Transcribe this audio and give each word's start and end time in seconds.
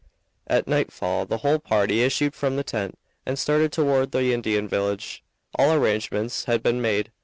At 0.47 0.67
nightfall 0.67 1.27
the 1.27 1.37
whole 1.45 1.59
party 1.59 2.01
issued 2.01 2.33
from 2.33 2.55
the 2.55 2.63
tent 2.63 2.97
and 3.23 3.37
started 3.37 3.71
toward 3.71 4.13
the 4.13 4.33
Indian 4.33 4.67
village. 4.67 5.23
All 5.59 5.73
arrangements 5.73 6.45
had 6.45 6.63
been 6.63 6.81
made. 6.81 7.11